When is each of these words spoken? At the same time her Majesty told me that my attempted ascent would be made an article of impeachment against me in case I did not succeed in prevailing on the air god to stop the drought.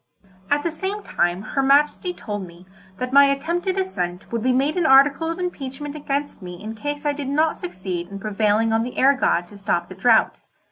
At 0.49 0.63
the 0.63 0.71
same 0.71 1.03
time 1.03 1.43
her 1.43 1.61
Majesty 1.61 2.11
told 2.11 2.47
me 2.47 2.65
that 2.97 3.13
my 3.13 3.25
attempted 3.25 3.77
ascent 3.77 4.31
would 4.31 4.41
be 4.41 4.51
made 4.51 4.75
an 4.75 4.87
article 4.87 5.29
of 5.29 5.37
impeachment 5.37 5.95
against 5.95 6.41
me 6.41 6.55
in 6.59 6.73
case 6.73 7.05
I 7.05 7.13
did 7.13 7.27
not 7.29 7.59
succeed 7.59 8.07
in 8.07 8.17
prevailing 8.17 8.73
on 8.73 8.81
the 8.81 8.97
air 8.97 9.13
god 9.13 9.47
to 9.49 9.57
stop 9.59 9.89
the 9.89 9.93
drought. 9.95 10.41